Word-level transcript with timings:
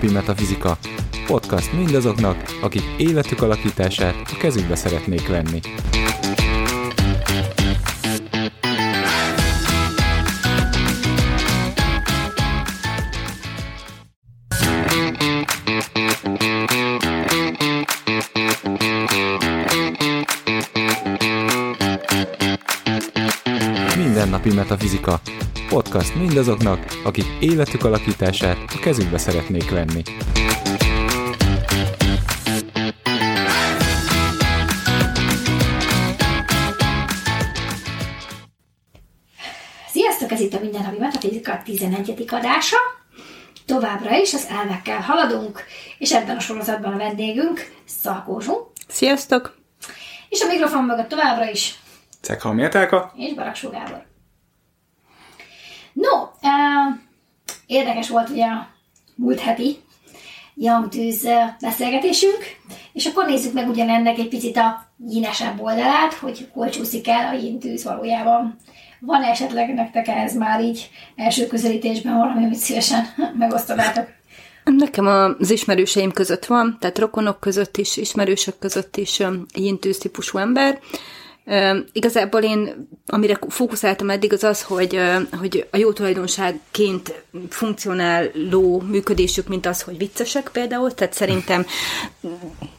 Mindennapi 0.00 0.32
Metafizika. 0.32 0.78
Podcast 1.26 1.72
mindazoknak, 1.72 2.36
akik 2.60 2.82
életük 2.98 3.42
alakítását 3.42 4.14
a 4.32 4.36
kezükbe 4.38 4.74
szeretnék 4.74 5.28
venni. 5.28 5.60
Mindennapi 23.96 24.54
Metafizika. 24.54 25.20
Podcast 25.68 26.14
mindazoknak, 26.14 26.78
akik 27.04 27.24
életük 27.40 27.84
alakítását 27.84 28.56
a 28.74 28.78
kezükbe 28.80 29.18
szeretnék 29.18 29.70
venni. 29.70 30.02
Sziasztok, 39.88 40.30
ez 40.30 40.40
itt 40.40 40.54
a 40.54 40.60
Mindennapi 40.60 40.98
Metafizika 40.98 41.62
11. 41.64 42.24
adása. 42.28 42.76
Továbbra 43.66 44.16
is 44.16 44.34
az 44.34 44.46
elvekkel 44.50 45.00
haladunk, 45.00 45.64
és 45.98 46.12
ebben 46.12 46.36
a 46.36 46.40
sorozatban 46.40 46.92
a 46.92 46.96
vendégünk 46.96 47.72
Szalkó 47.84 48.40
Zsú, 48.40 48.72
Sziasztok! 48.88 49.56
és 50.28 50.40
a 50.40 50.46
mikrofon 50.46 50.84
mögött 50.84 51.08
továbbra 51.08 51.50
is 51.50 51.78
Cekhal 52.20 52.52
Méltálka. 52.54 53.12
és 53.16 53.34
Baraksó 53.34 53.70
Gábor. 53.70 54.06
No, 55.92 56.22
uh, 56.22 56.94
érdekes 57.68 58.08
volt 58.08 58.28
ugye 58.28 58.44
a 58.44 58.68
múlt 59.14 59.40
heti 59.40 59.76
Jamtűz 60.54 61.24
eh, 61.24 61.54
beszélgetésünk, 61.60 62.38
és 62.92 63.06
akkor 63.06 63.26
nézzük 63.26 63.52
meg 63.52 63.68
ugyanennek 63.68 64.18
egy 64.18 64.28
picit 64.28 64.56
a 64.56 64.86
nyínesebb 65.08 65.60
oldalát, 65.60 66.14
hogy 66.14 66.48
hol 66.52 66.68
csúszik 66.68 67.08
el 67.08 67.34
a 67.34 67.38
jintűz 67.38 67.84
valójában. 67.84 68.56
Van 69.00 69.22
esetleg 69.22 69.74
nektek 69.74 70.08
ehhez 70.08 70.36
már 70.36 70.60
így 70.60 70.90
első 71.16 71.46
közelítésben 71.46 72.16
valami, 72.16 72.44
amit 72.44 72.58
szívesen 72.58 73.06
megosztanátok? 73.38 74.08
Nekem 74.64 75.06
az 75.06 75.50
ismerőseim 75.50 76.10
között 76.10 76.44
van, 76.44 76.76
tehát 76.80 76.98
rokonok 76.98 77.40
között 77.40 77.76
is, 77.76 77.96
ismerősök 77.96 78.58
között 78.58 78.96
is 78.96 79.22
jintűz 79.54 79.98
típusú 79.98 80.38
ember. 80.38 80.78
Igazából 81.92 82.42
én, 82.42 82.88
amire 83.06 83.38
fókuszáltam 83.48 84.10
eddig, 84.10 84.32
az 84.32 84.44
az, 84.44 84.62
hogy, 84.62 85.00
hogy 85.38 85.66
a 85.70 85.76
jó 85.76 85.92
tulajdonságként 85.92 87.22
funkcionáló 87.48 88.80
működésük, 88.80 89.48
mint 89.48 89.66
az, 89.66 89.82
hogy 89.82 89.98
viccesek 89.98 90.48
például, 90.52 90.94
tehát 90.94 91.12
szerintem 91.12 91.66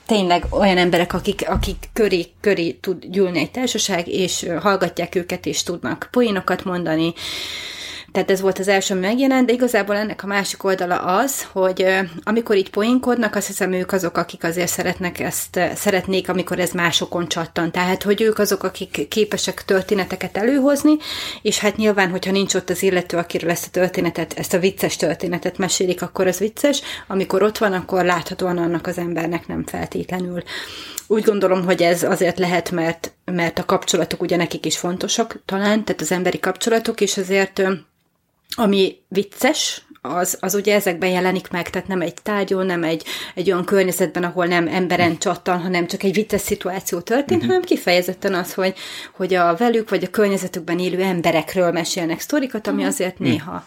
tényleg 0.05 0.45
olyan 0.49 0.77
emberek, 0.77 1.13
akik, 1.13 1.49
akik 1.49 1.89
köré, 1.93 2.25
köré 2.41 2.71
tud 2.71 3.05
gyűlni 3.05 3.39
egy 3.39 3.51
társaság, 3.51 4.07
és 4.07 4.45
hallgatják 4.59 5.15
őket, 5.15 5.45
és 5.45 5.63
tudnak 5.63 6.07
poénokat 6.11 6.63
mondani, 6.63 7.13
tehát 8.11 8.31
ez 8.31 8.41
volt 8.41 8.59
az 8.59 8.67
első, 8.67 8.93
ami 8.93 9.05
megjelent, 9.05 9.45
de 9.45 9.53
igazából 9.53 9.95
ennek 9.95 10.23
a 10.23 10.27
másik 10.27 10.63
oldala 10.63 10.97
az, 10.97 11.47
hogy 11.51 11.85
amikor 12.23 12.55
így 12.55 12.69
poénkodnak, 12.69 13.35
azt 13.35 13.47
hiszem 13.47 13.71
ők 13.71 13.91
azok, 13.91 14.17
akik 14.17 14.43
azért 14.43 14.67
szeretnek 14.67 15.19
ezt, 15.19 15.59
szeretnék, 15.75 16.29
amikor 16.29 16.59
ez 16.59 16.71
másokon 16.71 17.27
csattan. 17.27 17.71
Tehát, 17.71 18.03
hogy 18.03 18.21
ők 18.21 18.39
azok, 18.39 18.63
akik 18.63 19.07
képesek 19.07 19.65
történeteket 19.65 20.37
előhozni, 20.37 20.97
és 21.41 21.59
hát 21.59 21.77
nyilván, 21.77 22.09
hogyha 22.09 22.31
nincs 22.31 22.53
ott 22.53 22.69
az 22.69 22.83
illető, 22.83 23.17
akiről 23.17 23.49
ezt 23.49 23.67
a 23.67 23.71
történetet, 23.71 24.33
ezt 24.37 24.53
a 24.53 24.59
vicces 24.59 24.95
történetet 24.95 25.57
mesélik, 25.57 26.01
akkor 26.01 26.27
az 26.27 26.37
vicces. 26.37 26.81
Amikor 27.07 27.43
ott 27.43 27.57
van, 27.57 27.73
akkor 27.73 28.05
láthatóan 28.05 28.57
annak 28.57 28.87
az 28.87 28.97
embernek 28.97 29.47
nem 29.47 29.63
feltétlenül. 29.65 30.43
Úgy 31.07 31.23
gondolom, 31.23 31.65
hogy 31.65 31.81
ez 31.81 32.03
azért 32.03 32.39
lehet, 32.39 32.71
mert, 32.71 33.13
mert 33.31 33.59
a 33.59 33.65
kapcsolatok 33.65 34.21
ugye 34.21 34.35
nekik 34.35 34.65
is 34.65 34.77
fontosak 34.77 35.41
talán, 35.45 35.83
tehát 35.83 36.01
az 36.01 36.11
emberi 36.11 36.39
kapcsolatok, 36.39 37.01
és 37.01 37.17
azért 37.17 37.61
ami 38.55 38.95
vicces, 39.07 39.83
az, 40.01 40.37
az 40.39 40.53
ugye 40.53 40.75
ezekben 40.75 41.09
jelenik 41.09 41.49
meg, 41.49 41.69
tehát 41.69 41.87
nem 41.87 42.01
egy 42.01 42.13
tárgyon, 42.23 42.65
nem 42.65 42.83
egy, 42.83 43.03
egy 43.35 43.51
olyan 43.51 43.65
környezetben, 43.65 44.23
ahol 44.23 44.45
nem 44.45 44.67
emberen 44.67 45.17
csattan, 45.17 45.61
hanem 45.61 45.87
csak 45.87 46.03
egy 46.03 46.13
vicces 46.13 46.41
szituáció 46.41 46.99
történt, 46.99 47.29
uh-huh. 47.29 47.47
hanem 47.47 47.61
kifejezetten 47.61 48.33
az, 48.33 48.53
hogy, 48.53 48.73
hogy 49.15 49.33
a 49.33 49.55
velük 49.55 49.89
vagy 49.89 50.03
a 50.03 50.09
környezetükben 50.09 50.79
élő 50.79 51.01
emberekről 51.01 51.71
mesélnek 51.71 52.19
sztorikat, 52.19 52.67
ami 52.67 52.83
azért 52.83 53.19
néha. 53.19 53.65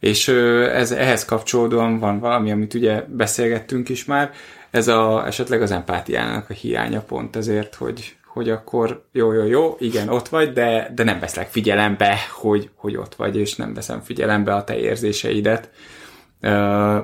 És 0.00 0.28
ez, 0.28 0.90
ehhez 0.90 1.24
kapcsolódóan 1.24 1.98
van 1.98 2.18
valami, 2.18 2.50
amit 2.50 2.74
ugye 2.74 3.04
beszélgettünk 3.08 3.88
is 3.88 4.04
már, 4.04 4.30
ez 4.70 4.88
a, 4.88 5.26
esetleg 5.26 5.62
az 5.62 5.70
empátiának 5.70 6.50
a 6.50 6.52
hiánya 6.52 7.00
pont 7.00 7.36
ezért, 7.36 7.74
hogy, 7.74 8.16
hogy 8.32 8.50
akkor 8.50 9.04
jó, 9.12 9.32
jó, 9.32 9.44
jó, 9.44 9.76
igen, 9.78 10.08
ott 10.08 10.28
vagy, 10.28 10.52
de, 10.52 10.90
de 10.94 11.04
nem 11.04 11.20
veszlek 11.20 11.48
figyelembe, 11.48 12.18
hogy, 12.30 12.70
hogy 12.74 12.96
ott 12.96 13.14
vagy, 13.14 13.36
és 13.36 13.56
nem 13.56 13.74
veszem 13.74 14.00
figyelembe 14.00 14.54
a 14.54 14.64
te 14.64 14.78
érzéseidet. 14.78 15.70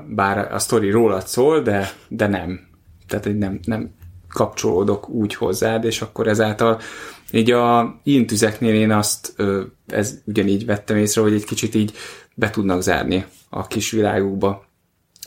Bár 0.06 0.53
a 0.53 0.59
sztori 0.59 0.91
rólad 0.91 1.27
szól, 1.27 1.61
de, 1.62 1.91
de 2.09 2.27
nem. 2.27 2.61
Tehát 3.06 3.38
nem, 3.38 3.61
nem 3.65 3.94
kapcsolódok 4.28 5.09
úgy 5.09 5.34
hozzád, 5.34 5.84
és 5.84 6.03
akkor 6.03 6.27
ezáltal 6.27 6.81
így 7.33 7.50
a 7.50 8.00
intüzeknél 8.03 8.75
én 8.75 8.91
azt, 8.91 9.43
ez 9.87 10.19
ugyanígy 10.25 10.67
vettem 10.67 10.97
észre, 10.97 11.21
hogy 11.21 11.33
egy 11.33 11.44
kicsit 11.44 11.75
így 11.75 11.93
be 12.34 12.50
tudnak 12.50 12.83
zárni 12.83 13.25
a 13.49 13.67
kis 13.67 13.91
világukba, 13.91 14.65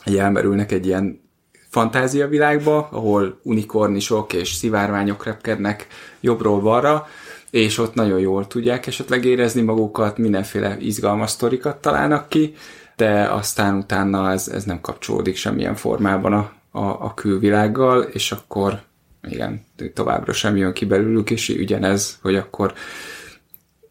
hogy 0.03 0.17
elmerülnek 0.17 0.71
egy 0.71 0.85
ilyen 0.85 1.21
fantáziavilágba, 1.71 2.87
ahol 2.91 3.39
unikornisok 3.43 4.33
és 4.33 4.53
szivárványok 4.53 5.25
repkednek 5.25 5.87
jobbról-balra, 6.19 7.07
és 7.49 7.77
ott 7.77 7.93
nagyon 7.93 8.19
jól 8.19 8.47
tudják 8.47 8.87
esetleg 8.87 9.25
érezni 9.25 9.61
magukat, 9.61 10.17
mindenféle 10.17 10.77
izgalmas 10.79 11.29
sztorikat 11.29 11.81
találnak 11.81 12.29
ki, 12.29 12.53
de 12.95 13.23
aztán 13.23 13.75
utána 13.75 14.31
ez, 14.31 14.47
ez 14.47 14.63
nem 14.63 14.81
kapcsolódik 14.81 15.35
semmilyen 15.35 15.75
formában 15.75 16.33
a, 16.33 16.51
a, 16.71 17.05
a 17.05 17.13
külvilággal, 17.13 18.01
és 18.01 18.31
akkor 18.31 18.81
igen, 19.27 19.65
továbbra 19.93 20.33
sem 20.33 20.55
jön 20.55 20.73
ki 20.73 20.85
belőlük, 20.85 21.29
és 21.29 21.49
ugyanez, 21.49 22.17
hogy 22.21 22.35
akkor 22.35 22.73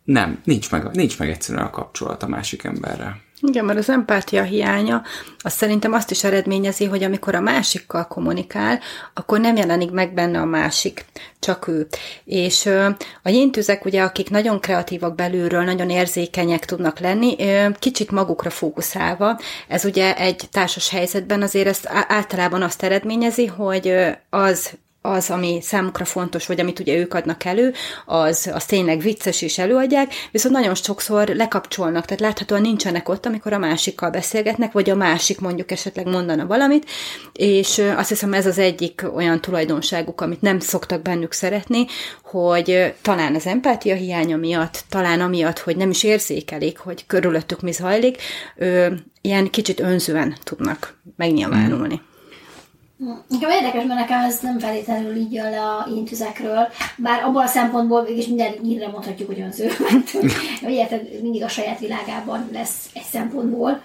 nem, 0.04 0.40
nincs 0.44 0.70
meg, 0.70 0.90
nincs 0.92 1.18
meg 1.18 1.28
egyszerűen 1.28 1.64
a 1.64 1.70
kapcsolat 1.70 2.22
a 2.22 2.28
másik 2.28 2.64
emberrel. 2.64 3.20
Igen, 3.42 3.64
mert 3.64 3.78
az 3.78 3.88
empátia 3.88 4.42
hiánya, 4.42 5.02
az 5.38 5.52
szerintem 5.52 5.92
azt 5.92 6.10
is 6.10 6.24
eredményezi, 6.24 6.84
hogy 6.84 7.02
amikor 7.02 7.34
a 7.34 7.40
másikkal 7.40 8.06
kommunikál, 8.06 8.80
akkor 9.14 9.40
nem 9.40 9.56
jelenik 9.56 9.90
meg 9.90 10.14
benne 10.14 10.40
a 10.40 10.44
másik, 10.44 11.04
csak 11.38 11.68
ő. 11.68 11.86
És 12.24 12.66
ö, 12.66 12.88
a 13.22 13.28
jéntüzek, 13.28 13.84
ugye, 13.84 14.02
akik 14.02 14.30
nagyon 14.30 14.60
kreatívak 14.60 15.14
belülről, 15.14 15.62
nagyon 15.62 15.90
érzékenyek 15.90 16.64
tudnak 16.64 16.98
lenni, 16.98 17.34
ö, 17.38 17.68
kicsit 17.78 18.10
magukra 18.10 18.50
fókuszálva, 18.50 19.40
ez 19.68 19.84
ugye 19.84 20.16
egy 20.16 20.48
társas 20.50 20.90
helyzetben 20.90 21.42
azért 21.42 21.66
ezt 21.66 21.88
általában 22.08 22.62
azt 22.62 22.82
eredményezi, 22.82 23.46
hogy 23.46 23.88
ö, 23.88 24.08
az 24.30 24.70
az, 25.02 25.30
ami 25.30 25.58
számukra 25.62 26.04
fontos, 26.04 26.46
vagy 26.46 26.60
amit 26.60 26.78
ugye 26.78 26.96
ők 26.96 27.14
adnak 27.14 27.44
elő, 27.44 27.72
az, 28.06 28.50
az 28.52 28.64
tényleg 28.64 29.00
vicces 29.00 29.42
és 29.42 29.58
előadják, 29.58 30.12
viszont 30.30 30.54
nagyon 30.54 30.74
sokszor 30.74 31.28
lekapcsolnak, 31.28 32.04
tehát 32.04 32.20
láthatóan 32.20 32.60
nincsenek 32.60 33.08
ott, 33.08 33.26
amikor 33.26 33.52
a 33.52 33.58
másikkal 33.58 34.10
beszélgetnek, 34.10 34.72
vagy 34.72 34.90
a 34.90 34.94
másik 34.94 35.40
mondjuk 35.40 35.70
esetleg 35.70 36.06
mondana 36.06 36.46
valamit, 36.46 36.90
és 37.32 37.82
azt 37.96 38.08
hiszem 38.08 38.32
ez 38.32 38.46
az 38.46 38.58
egyik 38.58 39.04
olyan 39.14 39.40
tulajdonságuk, 39.40 40.20
amit 40.20 40.40
nem 40.40 40.60
szoktak 40.60 41.02
bennük 41.02 41.32
szeretni, 41.32 41.86
hogy 42.22 42.94
talán 43.02 43.34
az 43.34 43.46
empátia 43.46 43.94
hiánya 43.94 44.36
miatt, 44.36 44.84
talán 44.88 45.20
amiatt, 45.20 45.58
hogy 45.58 45.76
nem 45.76 45.90
is 45.90 46.02
érzékelik, 46.02 46.78
hogy 46.78 47.06
körülöttük 47.06 47.60
mi 47.60 47.72
zajlik, 47.72 48.16
ilyen 49.20 49.50
kicsit 49.50 49.80
önzően 49.80 50.36
tudnak 50.44 50.98
megnyilvánulni. 51.16 52.00
Nekem 53.28 53.50
érdekes, 53.50 53.84
mert 53.84 54.00
nekem 54.00 54.24
ez 54.24 54.40
nem 54.40 54.58
feltétlenül 54.58 55.16
így 55.16 55.32
jön 55.32 55.50
le 55.50 55.60
a 55.60 55.88
intüzekről, 55.96 56.68
bár 56.96 57.22
abban 57.22 57.44
a 57.44 57.46
szempontból 57.46 58.02
mégis 58.02 58.26
minden 58.26 58.52
nyírre 58.62 58.88
mondhatjuk, 58.88 59.28
hogy 59.28 59.40
önző, 59.40 59.70
mert 59.78 60.10
hogy 60.64 60.72
érted, 60.72 61.22
mindig 61.22 61.42
a 61.42 61.48
saját 61.48 61.78
világában 61.78 62.48
lesz 62.52 62.90
egy 62.94 63.02
szempontból. 63.10 63.82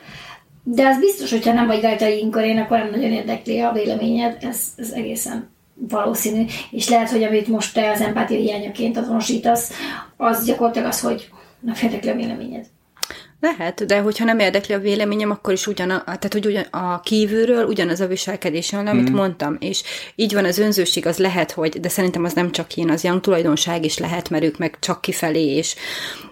De 0.63 0.87
az 0.87 0.99
biztos, 0.99 1.31
hogyha 1.31 1.53
nem 1.53 1.67
vagy 1.67 1.81
rajta 1.81 2.07
inkörén, 2.07 2.57
akkor 2.57 2.77
nem 2.77 2.89
nagyon 2.89 3.11
érdekli 3.11 3.59
a 3.59 3.71
véleményed, 3.71 4.37
ez, 4.43 4.59
ez 4.75 4.91
egészen 4.91 5.49
valószínű. 5.73 6.45
És 6.71 6.89
lehet, 6.89 7.09
hogy 7.09 7.23
amit 7.23 7.47
most 7.47 7.73
te 7.73 7.91
az 7.91 8.01
empátia 8.01 8.39
hiányaként 8.39 8.97
azonosítasz, 8.97 9.71
az 10.17 10.45
gyakorlatilag 10.45 10.87
az, 10.87 11.01
hogy 11.01 11.29
nem 11.59 11.75
érdekli 11.83 12.09
a 12.09 12.15
véleményed. 12.15 12.65
Lehet, 13.39 13.85
de 13.85 13.99
hogyha 13.99 14.25
nem 14.25 14.39
érdekli 14.39 14.73
a 14.73 14.79
véleményem, 14.79 15.31
akkor 15.31 15.53
is 15.53 15.67
ugyan 15.67 15.89
a, 15.89 16.03
tehát, 16.03 16.33
hogy 16.33 16.45
ugyan 16.45 16.63
a 16.63 16.99
kívülről 16.99 17.65
ugyanaz 17.65 17.99
a 17.99 18.07
viselkedés 18.07 18.71
jön, 18.71 18.87
amit 18.87 19.09
mm. 19.09 19.13
mondtam, 19.13 19.57
és 19.59 19.83
így 20.15 20.33
van 20.33 20.45
az 20.45 20.57
önzőség, 20.57 21.05
az 21.05 21.17
lehet, 21.17 21.51
hogy, 21.51 21.79
de 21.79 21.89
szerintem 21.89 22.23
az 22.23 22.33
nem 22.33 22.51
csak 22.51 22.77
én, 22.77 22.89
az 22.89 23.03
young 23.03 23.21
tulajdonság 23.21 23.85
is 23.85 23.97
lehet, 23.97 24.29
mert 24.29 24.43
ők 24.43 24.57
meg 24.57 24.77
csak 24.79 25.01
kifelé, 25.01 25.55
és, 25.55 25.75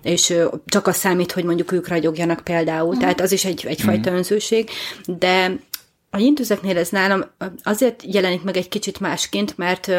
és 0.04 0.34
csak 0.66 0.88
az 0.88 0.96
számít, 0.96 1.32
hogy 1.32 1.44
mondjuk 1.44 1.72
ők 1.72 1.88
ragyogjanak 1.88 2.44
például, 2.44 2.96
mm. 2.96 3.00
tehát 3.00 3.22
az 3.22 3.32
is 3.32 3.46
egy, 3.46 3.66
egyfajta 3.68 4.12
mm. 4.12 4.16
önzőség, 4.16 4.70
de 5.06 5.56
a 6.10 6.18
jintüzeknél 6.18 6.78
ez 6.78 6.90
nálam 6.90 7.26
azért 7.64 8.04
jelenik 8.06 8.44
meg 8.44 8.58
egy 8.58 8.70
kicsit 8.70 9.00
másként, 9.00 9.58
mert 9.58 9.92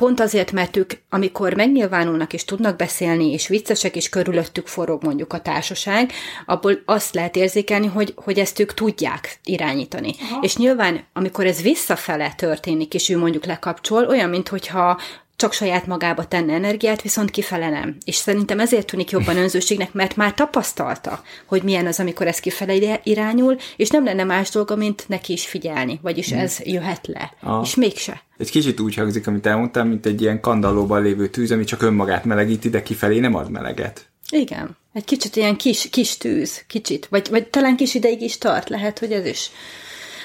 pont 0.00 0.20
azért, 0.20 0.52
mert 0.52 0.76
ők, 0.76 0.92
amikor 1.08 1.54
megnyilvánulnak 1.54 2.32
és 2.32 2.44
tudnak 2.44 2.76
beszélni, 2.76 3.32
és 3.32 3.48
viccesek, 3.48 3.96
és 3.96 4.08
körülöttük 4.08 4.66
forog 4.66 5.02
mondjuk 5.04 5.32
a 5.32 5.40
társaság, 5.40 6.12
abból 6.46 6.82
azt 6.84 7.14
lehet 7.14 7.36
érzékelni, 7.36 7.86
hogy, 7.86 8.12
hogy 8.16 8.38
ezt 8.38 8.58
ők 8.58 8.74
tudják 8.74 9.38
irányítani. 9.44 10.14
Aha. 10.20 10.38
És 10.42 10.56
nyilván, 10.56 11.04
amikor 11.12 11.46
ez 11.46 11.62
visszafele 11.62 12.32
történik, 12.36 12.94
és 12.94 13.08
ő 13.08 13.18
mondjuk 13.18 13.44
lekapcsol, 13.44 14.06
olyan, 14.06 14.28
mintha 14.28 15.00
csak 15.40 15.52
saját 15.52 15.86
magába 15.86 16.28
tenne 16.28 16.52
energiát, 16.52 17.02
viszont 17.02 17.30
kifele 17.30 17.70
nem. 17.70 17.96
És 18.04 18.14
szerintem 18.14 18.60
ezért 18.60 18.86
tűnik 18.86 19.10
jobban 19.10 19.36
önzőségnek, 19.36 19.92
mert 19.92 20.16
már 20.16 20.34
tapasztalta, 20.34 21.22
hogy 21.46 21.62
milyen 21.62 21.86
az, 21.86 22.00
amikor 22.00 22.26
ez 22.26 22.40
kifele 22.40 23.00
irányul, 23.02 23.56
és 23.76 23.88
nem 23.88 24.04
lenne 24.04 24.24
más 24.24 24.50
dolga, 24.50 24.76
mint 24.76 25.04
neki 25.08 25.32
is 25.32 25.46
figyelni, 25.46 25.98
vagyis 26.02 26.32
ez 26.32 26.58
jöhet 26.64 27.06
le. 27.06 27.32
Ah. 27.40 27.60
És 27.64 27.74
mégse. 27.74 28.22
Egy 28.38 28.50
kicsit 28.50 28.80
úgy 28.80 28.94
hangzik, 28.94 29.26
amit 29.26 29.46
elmondtam, 29.46 29.88
mint 29.88 30.06
egy 30.06 30.20
ilyen 30.20 30.40
kandallóban 30.40 31.02
lévő 31.02 31.28
tűz, 31.28 31.50
ami 31.50 31.64
csak 31.64 31.82
önmagát 31.82 32.24
melegíti, 32.24 32.70
de 32.70 32.82
kifelé 32.82 33.18
nem 33.18 33.34
ad 33.34 33.50
meleget. 33.50 34.08
Igen. 34.30 34.76
Egy 34.92 35.04
kicsit 35.04 35.36
ilyen 35.36 35.56
kis, 35.56 35.90
kis 35.90 36.16
tűz, 36.16 36.64
kicsit. 36.66 37.06
Vagy, 37.06 37.28
vagy 37.30 37.46
talán 37.46 37.76
kis 37.76 37.94
ideig 37.94 38.22
is 38.22 38.38
tart, 38.38 38.68
lehet, 38.68 38.98
hogy 38.98 39.12
ez 39.12 39.26
is 39.26 39.50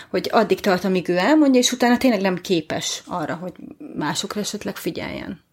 hogy 0.09 0.29
addig 0.31 0.59
tart, 0.59 0.83
amíg 0.83 1.09
ő 1.09 1.17
elmondja, 1.17 1.59
és 1.59 1.71
utána 1.71 1.97
tényleg 1.97 2.21
nem 2.21 2.41
képes 2.41 3.03
arra, 3.07 3.35
hogy 3.35 3.53
másokra 3.95 4.39
esetleg 4.39 4.75
figyeljen. 4.75 5.43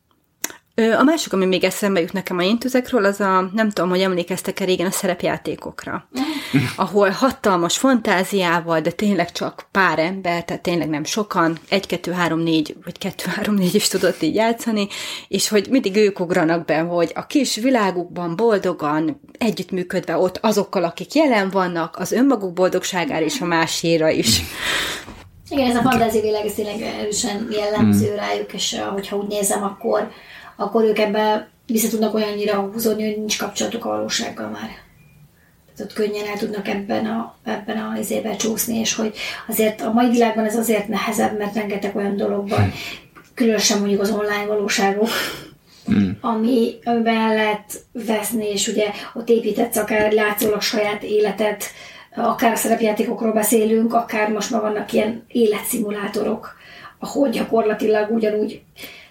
A 0.75 1.03
másik, 1.03 1.33
ami 1.33 1.47
még 1.47 1.65
eszembe 1.65 2.01
jut 2.01 2.13
nekem 2.13 2.39
a 2.39 2.43
intüzekről, 2.43 3.05
az 3.05 3.21
a, 3.21 3.51
nem 3.53 3.71
tudom, 3.71 3.91
hogy 3.91 4.01
emlékeztek-e 4.01 4.65
régen 4.65 4.87
a 4.87 4.91
szerepjátékokra, 4.91 6.09
ahol 6.77 7.09
hatalmas 7.09 7.79
fantáziával, 7.79 8.81
de 8.81 8.91
tényleg 8.91 9.33
csak 9.33 9.67
pár 9.71 9.99
ember, 9.99 10.45
tehát 10.45 10.63
tényleg 10.63 10.89
nem 10.89 11.05
sokan, 11.05 11.59
egy, 11.69 11.87
kettő, 11.87 12.13
három, 12.13 12.41
négy, 12.41 12.77
vagy 12.85 12.99
kettő, 12.99 13.25
három, 13.35 13.55
négy 13.55 13.75
is 13.75 13.89
tudott 13.89 14.23
így 14.23 14.35
játszani, 14.35 14.89
és 15.29 15.49
hogy 15.49 15.67
mindig 15.71 15.97
ők 15.97 16.21
ugranak 16.21 16.65
be, 16.65 16.79
hogy 16.79 17.13
a 17.15 17.27
kis 17.27 17.57
világukban 17.57 18.37
boldogan, 18.37 19.21
együttműködve 19.39 20.17
ott 20.17 20.39
azokkal, 20.43 20.85
akik 20.85 21.15
jelen 21.15 21.51
vannak, 21.51 21.97
az 21.99 22.13
önmaguk 22.13 22.53
boldogságára 22.53 23.25
és 23.25 23.41
a 23.41 23.45
máséra 23.45 24.09
is. 24.09 24.41
Igen, 25.49 25.71
ez 25.71 25.77
a 25.77 25.83
fantáziavilág, 25.83 26.45
ez 26.45 26.53
tényleg 26.55 26.81
erősen 26.81 27.49
jellemző 27.51 28.13
mm. 28.13 28.17
rájuk, 28.17 28.53
és 28.53 28.81
hogyha 28.93 29.17
úgy 29.17 29.27
nézem, 29.27 29.63
akkor 29.63 30.11
akkor 30.57 30.85
ők 30.85 30.99
ebbe 30.99 31.49
vissza 31.67 31.89
tudnak 31.89 32.15
olyannyira 32.15 32.61
húzódni, 32.61 33.05
hogy 33.05 33.19
nincs 33.19 33.39
kapcsolatuk 33.39 33.85
a 33.85 33.89
valósággal 33.89 34.49
már. 34.49 34.71
Tehát 35.77 35.93
ott 35.93 35.93
könnyen 35.93 36.27
el 36.27 36.39
tudnak 36.39 36.69
ebben 36.69 37.07
a, 37.07 37.37
ebben 37.45 37.77
a 37.77 37.99
izébe 37.99 38.37
csúszni, 38.37 38.79
és 38.79 38.95
hogy 38.95 39.17
azért 39.49 39.81
a 39.81 39.93
mai 39.93 40.11
világban 40.11 40.45
ez 40.45 40.57
azért 40.57 40.89
nehezebb, 40.89 41.39
mert 41.39 41.55
rengeteg 41.55 41.97
olyan 41.97 42.17
dologban, 42.17 42.73
különösen 43.35 43.79
mondjuk 43.79 44.01
az 44.01 44.11
online 44.11 44.47
valóságok, 44.47 45.09
mm. 45.93 46.11
ami, 46.21 46.75
amiben 46.85 47.35
lehet 47.35 47.85
veszni, 47.93 48.51
és 48.51 48.69
ugye 48.69 48.91
ott 49.15 49.29
építetsz 49.29 49.77
akár 49.77 50.13
látszólag 50.13 50.61
saját 50.61 51.03
életet, 51.03 51.65
akár 52.15 52.57
szerepjátékokról 52.57 53.33
beszélünk, 53.33 53.95
akár 53.95 54.29
most 54.29 54.51
már 54.51 54.61
vannak 54.61 54.93
ilyen 54.93 55.25
életszimulátorok, 55.29 56.57
ahol 56.99 57.29
gyakorlatilag 57.29 58.11
ugyanúgy 58.11 58.63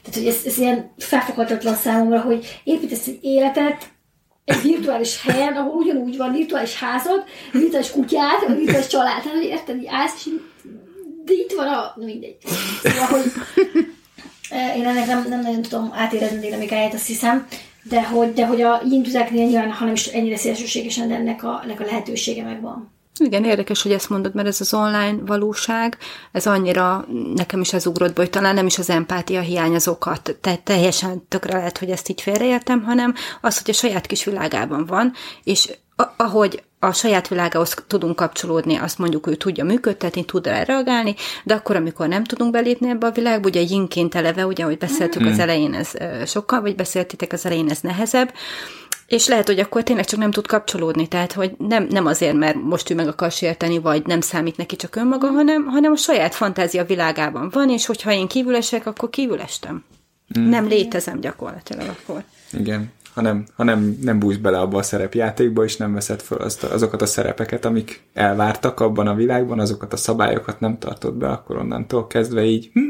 tehát, 0.01 0.19
hogy 0.19 0.27
ez, 0.27 0.45
ez 0.45 0.57
ilyen 0.57 0.91
felfoghatatlan 0.97 1.75
számomra, 1.75 2.21
hogy 2.21 2.61
építesz 2.63 3.07
egy 3.07 3.19
életet, 3.21 3.89
egy 4.45 4.61
virtuális 4.61 5.21
helyen, 5.21 5.53
ahol 5.53 5.73
ugyanúgy 5.73 6.17
van 6.17 6.31
virtuális 6.31 6.79
házad, 6.79 7.23
virtuális 7.51 7.91
kutyád, 7.91 8.55
virtuális 8.57 8.88
család, 8.88 9.23
hogy 9.23 9.43
érted, 9.43 9.75
hogy 9.75 9.88
állsz, 9.88 10.25
és 10.25 10.31
de 11.25 11.33
itt 11.33 11.51
van 11.51 11.67
a... 11.67 11.93
mindegy. 11.95 12.38
Szóval, 12.83 13.07
hogy 13.07 13.31
eh, 14.49 14.77
én 14.77 14.85
ennek 14.85 15.05
nem, 15.05 15.25
nem 15.29 15.41
nagyon 15.41 15.61
tudom 15.61 15.91
átérezni 15.93 16.39
dinamikáját, 16.39 16.93
azt 16.93 17.07
hiszem, 17.07 17.47
de 17.83 18.03
hogy, 18.03 18.33
de 18.33 18.45
hogy 18.45 18.61
a 18.61 18.81
jintüzeknél 18.89 19.45
nyilván, 19.45 19.71
ha 19.71 19.85
nem 19.85 19.93
is 19.93 20.07
ennyire 20.07 20.38
szélsőségesen, 20.38 21.07
de 21.07 21.15
ennek 21.15 21.43
a, 21.43 21.61
ennek 21.63 21.79
a 21.79 21.83
lehetősége 21.83 22.43
megvan. 22.43 22.91
Igen, 23.19 23.43
érdekes, 23.43 23.81
hogy 23.81 23.91
ezt 23.91 24.09
mondod, 24.09 24.33
mert 24.35 24.47
ez 24.47 24.61
az 24.61 24.73
online 24.73 25.17
valóság, 25.25 25.97
ez 26.31 26.47
annyira, 26.47 27.05
nekem 27.35 27.61
is 27.61 27.73
ez 27.73 27.85
ugrott 27.85 28.17
hogy 28.17 28.29
talán 28.29 28.55
nem 28.55 28.65
is 28.65 28.77
az 28.77 28.89
empátia 28.89 29.41
hiány 29.41 29.75
az 29.75 29.87
okat, 29.87 30.37
te, 30.41 30.55
teljesen 30.55 31.27
tökre 31.27 31.57
lehet, 31.57 31.77
hogy 31.77 31.89
ezt 31.89 32.09
így 32.09 32.21
félreértem, 32.21 32.83
hanem 32.83 33.13
az, 33.41 33.61
hogy 33.61 33.69
a 33.69 33.77
saját 33.77 34.05
kis 34.05 34.23
világában 34.23 34.85
van, 34.85 35.13
és 35.43 35.69
ahogy 36.17 36.63
a 36.79 36.91
saját 36.91 37.27
világához 37.27 37.75
tudunk 37.87 38.15
kapcsolódni, 38.15 38.75
azt 38.75 38.97
mondjuk 38.97 39.27
ő 39.27 39.35
tudja 39.35 39.63
működtetni, 39.63 40.25
tud 40.25 40.47
rá 40.47 40.63
reagálni, 40.63 41.15
de 41.43 41.53
akkor, 41.53 41.75
amikor 41.75 42.07
nem 42.07 42.23
tudunk 42.23 42.51
belépni 42.51 42.89
ebbe 42.89 43.07
a 43.07 43.11
világba, 43.11 43.47
ugye 43.47 43.61
jinként 43.61 44.15
eleve, 44.15 44.45
ugye, 44.45 44.63
ahogy 44.63 44.77
beszéltük 44.77 45.21
hmm. 45.21 45.31
az 45.31 45.39
elején, 45.39 45.73
ez 45.73 45.91
sokkal, 46.29 46.61
vagy 46.61 46.75
beszéltitek 46.75 47.33
az 47.33 47.45
elején, 47.45 47.69
ez 47.69 47.79
nehezebb, 47.79 48.33
és 49.11 49.27
lehet, 49.27 49.47
hogy 49.47 49.59
akkor 49.59 49.83
tényleg 49.83 50.05
csak 50.05 50.19
nem 50.19 50.31
tud 50.31 50.47
kapcsolódni, 50.47 51.07
tehát 51.07 51.33
hogy 51.33 51.55
nem, 51.57 51.87
nem 51.89 52.05
azért, 52.05 52.35
mert 52.35 52.55
most 52.55 52.89
ő 52.89 52.95
meg 52.95 53.07
akar 53.07 53.31
sérteni, 53.31 53.79
vagy 53.79 54.05
nem 54.05 54.21
számít 54.21 54.57
neki 54.57 54.75
csak 54.75 54.95
önmaga, 54.95 55.27
hanem, 55.27 55.65
hanem 55.65 55.91
a 55.91 55.95
saját 55.95 56.35
fantázia 56.35 56.85
világában 56.85 57.49
van, 57.49 57.69
és 57.69 57.85
hogyha 57.85 58.11
én 58.11 58.27
kívülesek, 58.27 58.85
akkor 58.85 59.09
kívülestem. 59.09 59.83
Mm. 60.39 60.49
Nem 60.49 60.67
létezem 60.67 61.19
gyakorlatilag 61.19 61.87
akkor. 61.87 62.23
Igen, 62.51 62.91
ha 63.13 63.21
nem, 63.21 63.45
ha 63.55 63.63
nem, 63.63 63.97
nem 64.01 64.19
bújsz 64.19 64.37
bele 64.37 64.59
abba 64.59 64.77
a 64.77 64.83
szerepjátékba, 64.83 65.63
és 65.63 65.77
nem 65.77 65.93
veszed 65.93 66.21
fel 66.21 66.37
azt, 66.37 66.63
azokat 66.63 67.01
a 67.01 67.05
szerepeket, 67.05 67.65
amik 67.65 68.01
elvártak 68.13 68.79
abban 68.79 69.07
a 69.07 69.15
világban, 69.15 69.59
azokat 69.59 69.93
a 69.93 69.97
szabályokat 69.97 70.59
nem 70.59 70.77
tartod 70.77 71.13
be, 71.13 71.27
akkor 71.27 71.57
onnantól 71.57 72.07
kezdve 72.07 72.43
így 72.43 72.69
hm, 72.73 72.89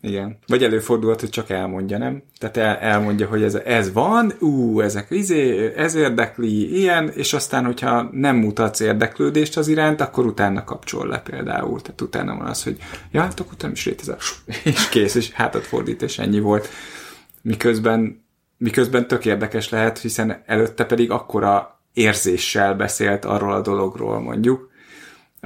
igen. 0.00 0.38
Vagy 0.46 0.64
előfordulhat, 0.64 1.20
hogy 1.20 1.28
csak 1.28 1.50
elmondja, 1.50 1.98
nem? 1.98 2.22
Tehát 2.38 2.56
el, 2.56 2.76
elmondja, 2.76 3.26
hogy 3.26 3.42
ez, 3.42 3.54
ez 3.54 3.92
van, 3.92 4.32
ú, 4.40 4.80
ezek 4.80 5.06
izé, 5.10 5.72
ez 5.76 5.94
érdekli, 5.94 6.78
ilyen, 6.78 7.08
és 7.08 7.32
aztán, 7.32 7.64
hogyha 7.64 8.08
nem 8.12 8.36
mutatsz 8.36 8.80
érdeklődést 8.80 9.56
az 9.56 9.68
iránt, 9.68 10.00
akkor 10.00 10.26
utána 10.26 10.64
kapcsol 10.64 11.06
le 11.06 11.18
például. 11.18 11.80
Tehát 11.80 12.00
utána 12.00 12.36
van 12.36 12.46
az, 12.46 12.62
hogy 12.62 12.76
ja, 13.10 13.20
hát 13.20 13.40
akkor 13.40 13.54
nem 13.60 13.72
is 13.72 13.86
létezel, 13.86 14.18
és 14.64 14.88
kész, 14.88 15.14
és 15.14 15.32
hátat 15.32 15.66
fordít, 15.66 16.02
és 16.02 16.18
ennyi 16.18 16.40
volt. 16.40 16.68
Miközben, 17.42 18.24
miközben 18.56 19.06
tök 19.06 19.24
érdekes 19.24 19.68
lehet, 19.68 19.98
hiszen 19.98 20.42
előtte 20.46 20.84
pedig 20.84 21.10
akkora 21.10 21.80
érzéssel 21.92 22.74
beszélt 22.74 23.24
arról 23.24 23.52
a 23.52 23.60
dologról, 23.60 24.20
mondjuk, 24.20 24.70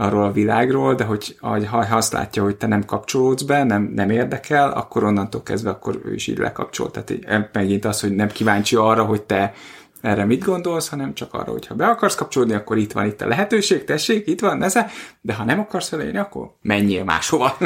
arról 0.00 0.24
a 0.24 0.32
világról, 0.32 0.94
de 0.94 1.04
hogy 1.04 1.36
ha 1.40 1.76
azt 1.90 2.12
látja, 2.12 2.42
hogy 2.42 2.56
te 2.56 2.66
nem 2.66 2.84
kapcsolódsz 2.84 3.42
be, 3.42 3.64
nem, 3.64 3.82
nem 3.82 4.10
érdekel, 4.10 4.70
akkor 4.70 5.04
onnantól 5.04 5.42
kezdve 5.42 5.70
akkor 5.70 6.00
ő 6.04 6.14
is 6.14 6.26
így 6.26 6.38
lekapcsol. 6.38 6.90
Tehát 6.90 7.48
megint 7.52 7.84
az, 7.84 8.00
hogy 8.00 8.14
nem 8.14 8.28
kíváncsi 8.28 8.76
arra, 8.76 9.04
hogy 9.04 9.22
te 9.22 9.52
erre 10.00 10.24
mit 10.24 10.44
gondolsz, 10.44 10.88
hanem 10.88 11.14
csak 11.14 11.34
arra, 11.34 11.50
hogy 11.52 11.66
ha 11.66 11.74
be 11.74 11.86
akarsz 11.86 12.14
kapcsolódni, 12.14 12.54
akkor 12.54 12.78
itt 12.78 12.92
van 12.92 13.06
itt 13.06 13.20
a 13.20 13.26
lehetőség, 13.26 13.84
tessék, 13.84 14.26
itt 14.26 14.40
van, 14.40 14.58
neze, 14.58 14.90
de 15.20 15.34
ha 15.34 15.44
nem 15.44 15.58
akarsz 15.58 15.88
felélni, 15.88 16.18
akkor 16.18 16.54
menjél 16.62 17.04
máshova. 17.04 17.56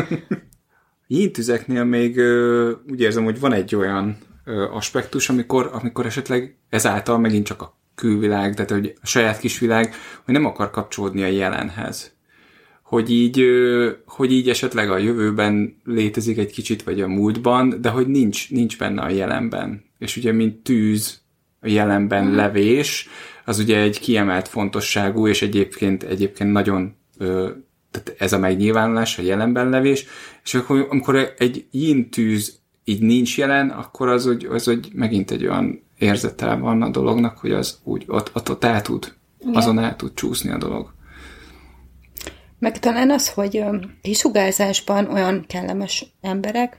Jintüzeknél 1.07 1.85
még 1.85 2.21
úgy 2.91 3.01
érzem, 3.01 3.25
hogy 3.25 3.41
van 3.41 3.53
egy 3.53 3.75
olyan 3.75 4.17
aspektus, 4.73 5.29
amikor, 5.29 5.71
amikor 5.73 6.07
esetleg 6.07 6.57
ezáltal 6.69 7.19
megint 7.19 7.47
csak 7.47 7.63
a 7.63 7.79
külvilág, 7.95 8.55
tehát 8.55 8.71
hogy 8.71 8.95
a 9.03 9.07
saját 9.07 9.39
kisvilág, 9.39 9.95
hogy 10.25 10.35
nem 10.35 10.45
akar 10.45 10.71
kapcsolódni 10.71 11.23
a 11.23 11.27
jelenhez 11.27 12.14
hogy 12.85 13.11
így, 13.11 13.45
hogy 14.07 14.33
így 14.33 14.49
esetleg 14.49 14.91
a 14.91 14.99
jövőben 14.99 15.77
létezik 15.85 16.39
egy 16.39 16.53
kicsit, 16.53 16.83
vagy 16.83 17.01
a 17.01 17.09
múltban, 17.09 17.81
de 17.81 17.89
hogy 17.89 18.07
nincs, 18.07 18.51
nincs 18.51 18.79
benne 18.79 19.03
a 19.03 19.09
jelenben. 19.09 19.85
És 19.99 20.17
ugye, 20.17 20.33
mint 20.33 20.57
tűz 20.57 21.21
a 21.61 21.69
jelenben 21.69 22.25
mm. 22.25 22.35
levés, 22.35 23.09
az 23.45 23.59
ugye 23.59 23.79
egy 23.79 24.01
kiemelt 24.01 24.49
fontosságú, 24.49 25.27
és 25.27 25.43
egyébként, 25.43 26.03
egyébként 26.03 26.53
nagyon 26.53 26.95
tehát 27.91 28.15
ez 28.19 28.33
a 28.33 28.39
megnyilvánulás, 28.39 29.19
a 29.19 29.23
jelenben 29.23 29.69
levés, 29.69 30.07
és 30.45 30.55
akkor, 30.55 30.87
amikor 30.91 31.35
egy 31.39 31.67
yin 31.71 32.11
tűz 32.11 32.59
így 32.85 33.03
nincs 33.03 33.39
jelen, 33.39 33.71
akkor 33.71 34.09
az, 34.09 34.25
hogy, 34.25 34.45
az, 34.51 34.65
hogy 34.65 34.89
megint 34.93 35.31
egy 35.31 35.47
olyan 35.47 35.83
érzete 35.99 36.55
van 36.55 36.83
a 36.83 36.91
dolognak, 36.91 37.39
hogy 37.39 37.53
az 37.53 37.79
úgy 37.83 38.05
ott, 38.07 38.31
ott, 38.35 38.51
ott 38.51 38.65
el 38.65 38.83
tud, 38.83 39.15
azon 39.53 39.79
el 39.79 39.97
tud 39.97 40.15
csúszni 40.15 40.51
a 40.51 40.59
dolog. 40.59 40.94
Meg 42.59 42.79
talán 42.79 43.11
az, 43.11 43.29
hogy 43.29 43.65
kisugárzásban 44.03 45.11
olyan 45.13 45.45
kellemes 45.49 46.07
emberek, 46.21 46.79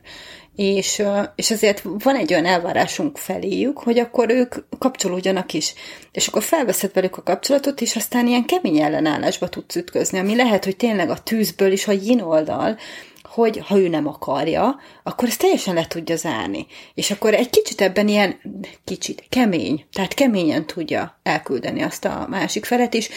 és, 0.56 1.04
és 1.36 1.52
azért 1.52 1.82
van 1.84 2.16
egy 2.16 2.34
olyan 2.34 2.46
elvárásunk 2.46 3.18
feléjük, 3.18 3.80
hogy 3.80 4.00
akkor 4.00 4.30
ők 4.30 4.56
kapcsolódjanak 4.78 5.54
is. 5.54 5.74
És 6.12 6.28
akkor 6.28 6.44
felveszed 6.44 6.94
velük 6.94 7.18
a 7.18 7.24
kapcsolatot, 7.24 7.82
és 7.82 7.96
aztán 7.96 8.28
ilyen 8.28 8.46
kemény 8.46 8.80
ellenállásba 8.80 9.50
tudsz 9.50 9.76
ütközni, 9.76 10.20
ami 10.20 10.36
lehet, 10.36 10.64
hogy 10.64 10.76
tényleg 10.76 11.10
a 11.10 11.24
tűzből 11.24 11.72
is 11.72 11.88
a 11.88 11.92
yin 11.92 12.22
oldal, 12.22 12.78
hogy 13.24 13.58
ha 13.58 13.78
ő 13.78 13.88
nem 13.88 14.08
akarja, 14.08 14.80
akkor 15.04 15.28
ezt 15.28 15.40
teljesen 15.40 15.74
le 15.74 15.88
tudja 15.88 16.16
zárni. 16.16 16.66
És 16.94 17.12
akkor 17.12 17.34
egy 17.34 17.50
kicsit 17.50 17.82
ebben 17.82 18.08
ilyen, 18.08 18.40
kicsit, 18.84 19.26
kemény, 19.30 19.86
tehát 19.92 20.14
keményen 20.14 20.66
tudja 20.66 21.20
elküldeni 21.24 21.82
azt 21.82 22.06
a 22.06 22.26
másik 22.30 22.66
felet 22.66 22.94
is, 22.94 23.10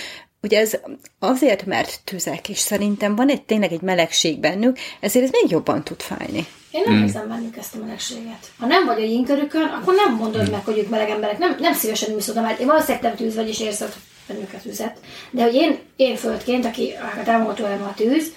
hogy 0.49 0.59
ez 0.59 0.79
azért, 1.19 1.67
mert 1.67 2.01
tüzek, 2.05 2.49
és 2.49 2.59
szerintem 2.59 3.17
van 3.17 3.29
egy 3.29 3.43
tényleg 3.43 3.73
egy 3.73 3.81
melegség 3.81 4.39
bennük, 4.39 4.79
ezért 5.01 5.25
ez 5.25 5.31
még 5.31 5.51
jobban 5.51 5.85
tud 5.85 6.01
fájni. 6.01 6.47
Én 6.71 6.83
nem 6.87 7.03
érzem 7.03 7.29
bennük 7.29 7.57
ezt 7.57 7.75
a 7.75 7.79
melegséget. 7.79 8.51
Ha 8.59 8.67
nem 8.67 8.87
vagy 8.87 9.01
a 9.01 9.05
jinkörükön, 9.05 9.63
akkor 9.63 9.95
nem 9.95 10.15
mondod 10.15 10.51
meg, 10.51 10.65
hogy 10.65 10.79
ők 10.79 10.89
meleg 10.89 11.11
emberek. 11.11 11.39
Nem, 11.39 11.57
nem 11.61 11.73
szívesen 11.73 12.11
ülsz 12.13 12.29
oda, 12.29 12.41
mert 12.41 12.61
én 12.61 12.67
valószínűleg 12.67 13.03
te 13.03 13.17
tűz 13.17 13.35
vagy, 13.35 13.49
és 13.49 13.61
érzed 13.61 13.95
bennük 14.29 14.53
a 14.55 14.59
tüzet. 14.63 14.99
De 15.31 15.43
hogy 15.43 15.55
én, 15.55 15.79
én 15.97 16.17
földként, 16.17 16.65
aki 16.65 16.93
a 17.21 17.23
támogató 17.25 17.65
a 17.65 17.93
tűz, 17.97 18.33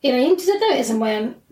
én 0.00 0.14
a 0.14 0.16
én 0.16 0.36
tüzet 0.36 0.58
nem 0.58 0.76
érzem 0.78 1.00
olyan 1.00 1.42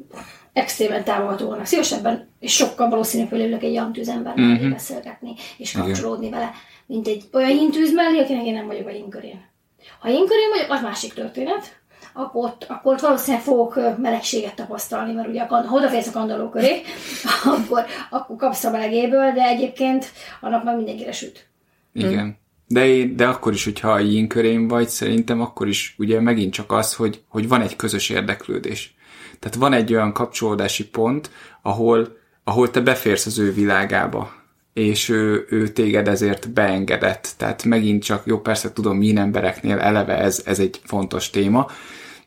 extrémen 0.52 1.04
támogatónak. 1.04 1.66
Szívesebben 1.66 2.28
és 2.40 2.52
sokkal 2.54 2.88
valószínűbb, 2.88 3.30
hogy 3.30 3.40
ülök 3.40 3.62
egy 3.62 3.70
olyan 3.70 3.92
tűzember 3.92 4.34
Mhm. 4.36 4.70
beszélgetni, 4.70 5.34
és 5.58 5.72
kapcsolódni 5.72 6.30
vele, 6.30 6.50
mint 6.86 7.08
egy 7.08 7.24
olyan 7.32 7.50
hintűz 7.58 7.92
mellé, 7.92 8.18
akinek 8.18 8.46
én 8.46 8.52
nem 8.52 8.66
vagyok 8.66 8.86
a 8.86 8.90
hinkörén. 8.90 9.50
Ha 9.98 10.08
hinkörén 10.08 10.48
vagyok, 10.50 10.70
az 10.70 10.82
másik 10.82 11.14
történet, 11.14 11.80
akkor 12.12 12.44
ott, 12.44 12.66
akkor 12.68 12.92
ott 12.92 13.00
valószínűleg 13.00 13.44
fogok 13.44 13.98
melegséget 13.98 14.54
tapasztalni, 14.54 15.12
mert 15.12 15.28
ugye 15.28 15.42
ha 15.42 15.66
odaférsz 15.70 16.06
a 16.06 16.12
kandalló 16.12 16.48
köré, 16.48 16.80
akkor, 17.44 17.84
akkor 18.10 18.36
kapsz 18.36 18.64
a 18.64 18.70
melegéből, 18.70 19.32
de 19.32 19.42
egyébként 19.42 20.12
a 20.40 20.48
nap 20.48 20.64
már 20.64 20.76
mindenkire 20.76 21.12
süt. 21.12 21.46
Igen. 21.92 22.40
De, 22.66 22.86
én, 22.86 23.16
de 23.16 23.26
akkor 23.26 23.52
is, 23.52 23.64
hogyha 23.64 23.90
a 23.90 23.98
yin 23.98 24.28
körén 24.28 24.68
vagy, 24.68 24.88
szerintem 24.88 25.40
akkor 25.40 25.68
is 25.68 25.94
ugye 25.98 26.20
megint 26.20 26.52
csak 26.52 26.72
az, 26.72 26.94
hogy, 26.94 27.22
hogy 27.28 27.48
van 27.48 27.60
egy 27.60 27.76
közös 27.76 28.10
érdeklődés. 28.10 28.94
Tehát 29.38 29.56
van 29.56 29.72
egy 29.72 29.94
olyan 29.94 30.12
kapcsolódási 30.12 30.88
pont, 30.88 31.30
ahol, 31.62 32.16
ahol 32.44 32.70
te 32.70 32.80
beférsz 32.80 33.26
az 33.26 33.38
ő 33.38 33.52
világába, 33.52 34.41
és 34.72 35.08
ő, 35.08 35.46
ő 35.48 35.68
téged 35.68 36.08
ezért 36.08 36.50
beengedett. 36.50 37.34
Tehát 37.36 37.64
megint 37.64 38.02
csak, 38.02 38.22
jó, 38.26 38.40
persze 38.40 38.72
tudom, 38.72 38.96
min 38.96 39.18
embereknél 39.18 39.78
eleve 39.78 40.18
ez, 40.18 40.42
ez 40.46 40.58
egy 40.58 40.80
fontos 40.84 41.30
téma, 41.30 41.66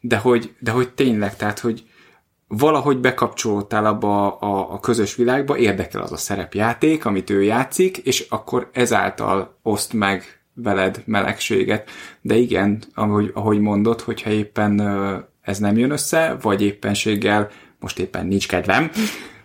de 0.01 0.17
hogy, 0.17 0.53
de 0.59 0.71
hogy 0.71 0.89
tényleg, 0.89 1.35
tehát, 1.35 1.59
hogy 1.59 1.83
valahogy 2.47 2.97
bekapcsolódtál 2.97 3.85
abba 3.85 4.37
a, 4.37 4.73
a 4.73 4.79
közös 4.79 5.15
világba, 5.15 5.57
érdekel 5.57 6.01
az 6.01 6.11
a 6.11 6.17
szerepjáték, 6.17 7.05
amit 7.05 7.29
ő 7.29 7.43
játszik, 7.43 7.97
és 7.97 8.25
akkor 8.29 8.69
ezáltal 8.73 9.57
oszt 9.61 9.93
meg 9.93 10.39
veled 10.53 11.01
melegséget. 11.05 11.89
De 12.21 12.35
igen, 12.35 12.83
ahogy, 12.93 13.31
ahogy 13.33 13.59
mondod, 13.59 14.01
hogyha 14.01 14.29
éppen 14.29 14.81
ez 15.41 15.59
nem 15.59 15.77
jön 15.77 15.91
össze, 15.91 16.37
vagy 16.41 16.61
éppenséggel 16.61 17.49
most 17.79 17.99
éppen 17.99 18.27
nincs 18.27 18.47
kedvem, 18.47 18.91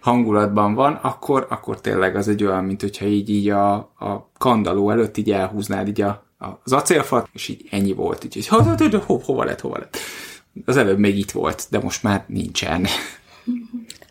hangulatban 0.00 0.74
van, 0.74 0.92
akkor, 0.92 1.46
akkor 1.50 1.80
tényleg 1.80 2.16
az 2.16 2.28
egy 2.28 2.44
olyan, 2.44 2.64
mint 2.64 2.80
hogyha 2.80 3.04
így, 3.04 3.30
így 3.30 3.48
a, 3.48 3.74
a 3.74 4.30
kandaló 4.38 4.90
előtt 4.90 5.16
így 5.16 5.30
elhúznád 5.30 5.88
így 5.88 6.00
a, 6.00 6.24
az 6.38 6.72
acélfat, 6.72 7.28
és 7.32 7.48
így 7.48 7.66
ennyi 7.70 7.92
volt, 7.92 8.24
így, 8.24 8.34
hogy 8.34 8.46
ho, 8.46 8.62
ho, 8.62 8.88
ho, 8.90 8.98
ho, 8.98 9.18
hova 9.24 9.44
lett, 9.44 9.60
hova 9.60 9.78
lett. 9.78 9.96
Az 10.64 10.76
előbb 10.76 10.98
még 10.98 11.18
itt 11.18 11.30
volt, 11.30 11.66
de 11.70 11.78
most 11.78 12.02
már 12.02 12.24
nincsen. 12.26 12.86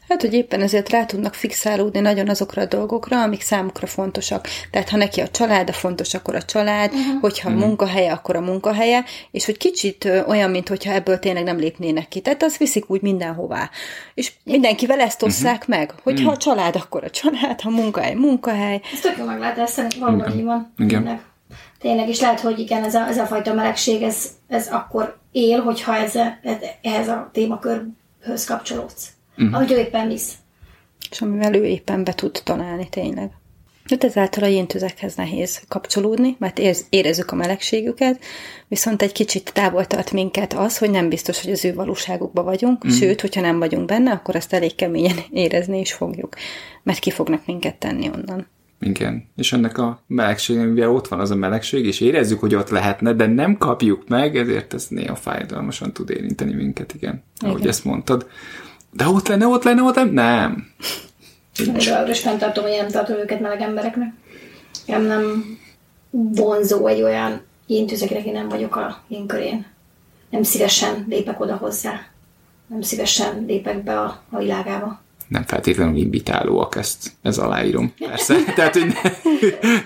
Hát, 0.10 0.22
hogy 0.22 0.34
éppen 0.34 0.62
ezért 0.62 0.90
rá 0.90 1.06
tudnak 1.06 1.34
fixálódni 1.34 2.00
nagyon 2.00 2.30
azokra 2.30 2.62
a 2.62 2.66
dolgokra, 2.66 3.22
amik 3.22 3.42
számukra 3.42 3.88
fontosak. 3.88 4.48
Tehát, 4.72 4.90
ha 4.90 4.98
neki 4.98 5.22
a 5.22 5.28
család 5.28 5.70
a 5.70 5.74
fontos, 5.74 6.14
akkor 6.14 6.36
a 6.36 6.42
család, 6.42 6.94
uh-huh. 6.94 7.22
hogyha 7.22 7.50
a 7.50 7.54
munkahelye, 7.54 8.12
akkor 8.12 8.36
a 8.36 8.42
munkahelye, 8.42 9.04
és 9.32 9.46
hogy 9.46 9.58
kicsit 9.58 10.06
ö, 10.06 10.26
olyan, 10.26 10.50
mint 10.50 10.68
hogyha 10.68 10.92
ebből 10.92 11.20
tényleg 11.20 11.44
nem 11.44 11.58
lépnének 11.58 12.08
ki. 12.08 12.20
Tehát 12.20 12.44
azt 12.44 12.58
viszik 12.58 12.90
úgy 12.90 13.02
mindenhová. 13.02 13.70
És 14.14 14.32
mindenkivel 14.44 15.00
ezt 15.00 15.24
osszák 15.24 15.62
uh-huh. 15.62 15.78
meg, 15.78 15.94
hogy 16.04 16.22
ha 16.22 16.32
a 16.32 16.38
család, 16.38 16.76
akkor 16.76 17.04
a 17.04 17.10
család, 17.10 17.62
ha 17.62 17.70
munkahely, 17.70 18.14
munkahely. 18.14 18.82
Ez 18.94 19.00
tök 19.00 19.18
jó 19.18 19.26
meglátás, 19.26 19.70
szerintem 19.70 20.00
valóban 20.00 20.38
így 20.38 20.44
van. 20.44 20.74
Igen. 20.78 21.04
Tényleg. 21.04 21.22
Tényleg, 21.80 22.10
és 22.10 22.20
lehet, 22.20 22.40
hogy 22.40 22.60
igen, 22.60 22.84
ez 22.84 22.96
a, 22.96 23.08
ez 23.08 23.18
a 23.18 23.26
fajta 23.26 23.54
melegség, 23.54 24.02
ez, 24.02 24.30
ez 24.48 24.68
akkor 24.68 25.18
él, 25.32 25.60
hogyha 25.60 25.96
ez, 25.96 26.16
ez, 26.16 26.56
ehhez 26.82 27.08
a 27.08 27.30
témakörhöz 27.34 28.46
kapcsolódsz. 28.46 29.08
Uh-huh. 29.40 29.56
Amit 29.56 29.72
ő 29.72 29.78
éppen 29.78 30.08
visz. 30.08 30.34
és 31.12 31.22
amivel 31.22 31.54
ő 31.54 31.66
éppen 31.66 32.04
be 32.04 32.14
tud 32.14 32.42
találni 32.44 32.90
tényleg. 32.90 33.32
Hát 33.90 34.04
ezáltal 34.04 34.44
a 34.44 34.48
jéntüzekhez 34.48 35.16
nehéz 35.16 35.62
kapcsolódni, 35.68 36.36
mert 36.40 36.60
érz, 36.60 36.86
érezzük 36.90 37.32
a 37.32 37.36
melegségüket, 37.36 38.20
viszont 38.68 39.02
egy 39.02 39.12
kicsit 39.12 39.54
távol 39.54 39.86
tart 39.86 40.12
minket 40.12 40.54
az, 40.54 40.78
hogy 40.78 40.90
nem 40.90 41.10
biztos, 41.10 41.44
hogy 41.44 41.52
az 41.52 41.66
ő 41.66 41.74
valóságukban 41.74 42.44
vagyunk, 42.44 42.88
mm. 42.88 42.90
sőt, 42.90 43.22
hogyha 43.22 43.42
nem 43.42 43.60
vagyunk 43.60 43.86
benne, 43.86 44.12
akkor 44.12 44.36
ezt 44.36 44.54
elég 44.54 44.76
keményen 44.76 45.18
érezni 45.32 45.80
is 45.80 45.94
fogjuk, 45.94 46.36
mert 46.84 47.00
ki 47.00 47.12
fognak 47.12 47.46
minket 47.46 47.76
tenni 47.76 48.10
onnan. 48.10 48.48
Igen. 48.82 49.30
És 49.36 49.54
ennek 49.54 49.78
a 49.78 50.04
melegségen, 50.08 50.68
mivel 50.68 50.90
ott 50.90 51.08
van 51.08 51.20
az 51.20 51.32
a 51.32 51.36
melegség, 51.36 51.86
és 51.86 52.00
érezzük, 52.00 52.40
hogy 52.40 52.56
ott 52.56 52.70
lehetne, 52.70 53.14
de 53.14 53.26
nem 53.26 53.58
kapjuk 53.58 54.08
meg, 54.08 54.38
ezért 54.38 54.74
ez 54.74 54.88
néha 54.90 55.16
fájdalmasan 55.16 55.94
tud 55.94 56.10
érinteni 56.10 56.54
minket, 56.54 56.94
igen. 56.94 57.24
Ahogy 57.40 57.58
Igen. 57.58 57.70
ezt 57.70 57.86
mondtad. 57.86 58.28
De 58.92 59.08
ott 59.08 59.28
lenne, 59.28 59.48
ott 59.48 59.64
lenne, 59.64 59.82
ott 59.82 59.96
lenne? 59.96 60.12
Nem. 60.12 60.68
Továbbra 61.56 62.12
is 62.12 62.20
fenntartom, 62.20 62.64
hogy 62.64 62.74
nem 62.78 62.88
tartom 62.88 63.16
őket 63.16 63.40
meleg 63.40 63.62
embereknek. 63.62 64.14
Nem, 64.86 65.02
nem 65.02 65.58
vonzó 66.12 66.88
egy 66.88 67.02
olyan 67.02 67.42
én 67.68 67.88
tüzek, 67.88 68.12
aki 68.12 68.30
nem 68.30 68.50
vagyok 68.50 68.76
a 68.76 69.04
én 69.08 69.28
körén. 69.28 69.66
Nem 70.30 70.44
szívesen 70.44 71.06
lépek 71.10 71.40
oda 71.40 71.56
hozzá. 71.56 72.02
Nem 72.68 72.82
szívesen 72.82 73.46
lépek 73.48 73.84
be 73.84 74.00
a, 74.00 74.22
a 74.30 74.38
világába. 74.38 75.02
Nem 75.30 75.44
feltétlenül 75.46 75.96
invitálóak, 75.96 76.76
ezt, 76.76 77.12
ez 77.22 77.38
aláírom. 77.38 77.94
Persze. 78.00 78.36
Tehát, 78.56 78.74
hogy 78.74 78.86
ne, 78.86 79.10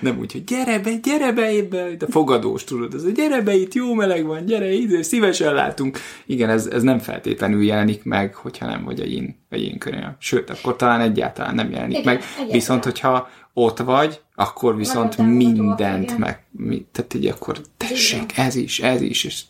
nem 0.00 0.18
úgy, 0.18 0.32
hogy 0.32 0.44
gyere 0.44 0.78
be, 0.78 0.90
gyere 1.02 1.32
be 1.32 1.44
ebbe, 1.44 1.90
itt 1.92 2.02
a 2.02 2.06
fogadós, 2.10 2.64
tudod, 2.64 2.94
ez 2.94 3.04
a 3.04 3.10
gyere 3.10 3.40
be, 3.40 3.54
itt 3.54 3.74
jó 3.74 3.94
meleg 3.94 4.26
van, 4.26 4.44
gyere 4.44 4.72
ide, 4.72 5.02
szívesen 5.02 5.54
látunk. 5.54 5.98
Igen, 6.26 6.50
ez, 6.50 6.66
ez 6.66 6.82
nem 6.82 6.98
feltétlenül 6.98 7.62
jelenik 7.62 8.04
meg, 8.04 8.34
hogyha 8.34 8.66
nem 8.66 8.84
vagy 8.84 9.00
a 9.00 9.04
yin 9.04 9.78
körén. 9.78 10.16
Sőt, 10.18 10.50
akkor 10.50 10.76
talán 10.76 11.00
egyáltalán 11.00 11.54
nem 11.54 11.70
jelenik 11.70 11.98
Igen, 11.98 12.14
meg. 12.14 12.22
egyáltalán. 12.22 12.50
Viszont, 12.50 12.84
hogyha 12.84 13.28
ott 13.54 13.78
vagy, 13.78 14.20
akkor 14.34 14.76
viszont 14.76 15.16
támogatóak, 15.16 15.52
mindent 15.52 16.04
igen. 16.04 16.16
meg, 16.18 16.44
mi, 16.50 16.86
tehát 16.92 17.14
így 17.14 17.26
akkor 17.26 17.60
tessék, 17.76 18.38
ez 18.38 18.54
is, 18.54 18.80
ez 18.80 19.00
is, 19.00 19.24
és 19.24 19.42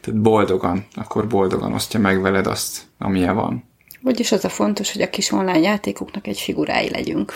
tehát 0.00 0.20
boldogan, 0.20 0.86
akkor 0.94 1.26
boldogan 1.26 1.72
osztja 1.72 2.00
meg 2.00 2.20
veled 2.20 2.46
azt, 2.46 2.82
amilyen 2.98 3.34
van. 3.34 3.64
Vagyis 4.00 4.32
az 4.32 4.44
a 4.44 4.48
fontos, 4.48 4.92
hogy 4.92 5.02
a 5.02 5.10
kis 5.10 5.30
online 5.30 5.58
játékoknak 5.58 6.26
egy 6.26 6.40
figurái 6.40 6.90
legyünk. 6.90 7.34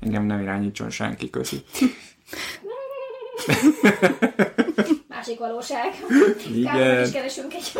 Engem 0.00 0.24
nem 0.24 0.40
irányítson 0.40 0.90
senki, 0.90 1.30
köszi. 1.30 1.56
Másik 5.08 5.38
valóság. 5.38 5.94
Igen. 6.54 6.72
Kármán 6.72 7.04
is 7.04 7.10
keresünk 7.10 7.54
egy, 7.54 7.72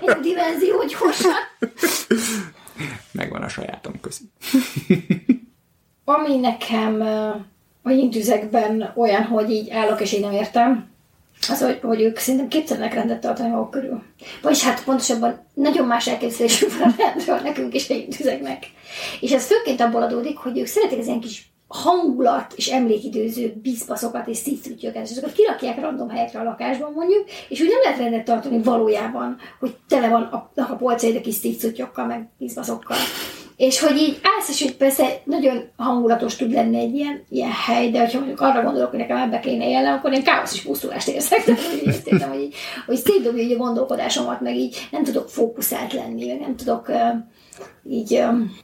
egy 0.00 0.18
dimenzió 0.20 0.84
gyorsan. 0.84 1.32
Megvan 3.12 3.42
a 3.42 3.48
sajátom, 3.48 4.00
köszi. 4.00 4.24
Ami 6.04 6.36
nekem 6.36 7.00
a 7.82 7.90
intüzekben 7.90 8.92
olyan, 8.96 9.22
hogy 9.22 9.50
így 9.50 9.70
állok 9.70 10.00
és 10.00 10.12
így 10.12 10.20
nem 10.20 10.32
értem, 10.32 10.90
az, 11.48 11.60
hogy, 11.62 11.78
hogy 11.82 12.00
ők 12.00 12.18
szerintem 12.18 12.48
képtelenek 12.48 12.94
rendet 12.94 13.20
tartani 13.20 13.48
maguk 13.48 13.70
körül. 13.70 14.02
Vagyis 14.42 14.64
hát 14.64 14.84
pontosabban 14.84 15.46
nagyon 15.54 15.86
más 15.86 16.06
elképzelésük 16.06 16.78
van 16.78 16.88
a 16.88 16.94
rendről 16.96 17.38
nekünk 17.38 17.74
és 17.74 17.90
a 17.90 17.94
intüzeknek. 17.94 18.66
És 19.20 19.32
ez 19.32 19.46
főként 19.46 19.80
abból 19.80 20.02
adódik, 20.02 20.36
hogy 20.36 20.58
ők 20.58 20.66
szeretik 20.66 20.98
az 20.98 21.06
ilyen 21.06 21.20
kis 21.20 21.50
hangulat 21.68 22.52
és 22.56 22.66
emlékidőző 22.66 23.52
bizbaszokat 23.62 24.26
és 24.28 24.36
szívszütyöket, 24.36 25.04
és 25.04 25.10
azokat 25.10 25.32
kirakják 25.32 25.80
random 25.80 26.08
helyekre 26.08 26.40
a 26.40 26.42
lakásban 26.42 26.92
mondjuk, 26.92 27.24
és 27.48 27.60
úgy 27.60 27.68
nem 27.68 27.80
lehet 27.82 27.98
rendet 27.98 28.24
tartani 28.24 28.62
valójában, 28.62 29.36
hogy 29.60 29.76
tele 29.88 30.08
van 30.08 30.22
a, 30.22 30.50
a 30.54 30.76
polcaid 30.76 31.16
a 31.16 31.20
kis 31.20 31.34
szívszütyökkel, 31.34 32.06
meg 32.06 32.28
bizbaszokkal. 32.38 32.96
És 33.60 33.80
hogy 33.80 33.96
így 33.96 34.20
állsz, 34.22 34.48
és 34.48 34.62
hogy 34.62 34.76
persze 34.76 35.20
nagyon 35.24 35.68
hangulatos 35.76 36.36
tud 36.36 36.52
lenni 36.52 36.78
egy 36.78 36.94
ilyen, 36.94 37.24
ilyen 37.28 37.50
hely, 37.50 37.90
de 37.90 38.00
hogyha 38.00 38.18
mondjuk 38.18 38.40
arra 38.40 38.62
gondolok, 38.62 38.90
hogy 38.90 38.98
nekem 38.98 39.16
ebbe 39.16 39.40
kéne 39.40 39.68
élnem, 39.68 39.94
akkor 39.94 40.12
én 40.12 40.22
káosz 40.22 40.54
és 40.54 40.62
pusztulást 40.62 41.08
érzek. 41.08 41.44
Tehát, 41.44 41.60
hogy 41.60 41.78
így 41.86 42.02
értem, 42.06 42.30
hogy, 42.30 42.40
így, 42.40 42.54
hogy 42.86 42.96
szétdobja 42.96 43.42
így 43.42 43.52
a 43.52 43.56
gondolkodásomat, 43.56 44.40
meg 44.40 44.56
így 44.56 44.88
nem 44.90 45.04
tudok 45.04 45.28
fókuszált 45.28 45.92
lenni, 45.92 46.32
nem 46.32 46.56
tudok 46.56 46.88
uh, 46.88 46.96
így... 47.88 48.14
Um, 48.14 48.56